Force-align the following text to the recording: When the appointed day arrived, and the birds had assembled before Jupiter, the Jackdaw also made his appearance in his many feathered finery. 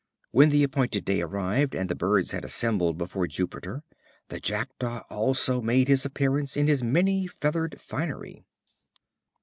When 0.31 0.49
the 0.49 0.63
appointed 0.63 1.05
day 1.05 1.21
arrived, 1.21 1.75
and 1.75 1.87
the 1.87 1.93
birds 1.93 2.31
had 2.31 2.43
assembled 2.43 2.97
before 2.97 3.27
Jupiter, 3.27 3.83
the 4.29 4.39
Jackdaw 4.39 5.03
also 5.11 5.61
made 5.61 5.87
his 5.89 6.05
appearance 6.07 6.57
in 6.57 6.65
his 6.65 6.81
many 6.81 7.27
feathered 7.27 7.79
finery. 7.79 8.43